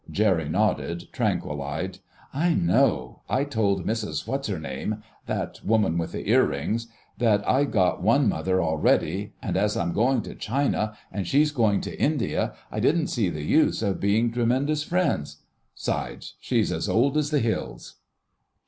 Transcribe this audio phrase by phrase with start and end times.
[0.09, 1.99] Jerry nodded, tranquil eyed.
[2.33, 3.21] "I know.
[3.29, 8.63] I told Mrs What's her name—that woman with the ear rings—that I'd got one mother
[8.63, 13.29] already; and as I'm going to China, and she's going to India, I didn't see
[13.29, 15.43] the use of being tremendous friends.
[15.75, 17.97] 'Sides, she's as old as the hills."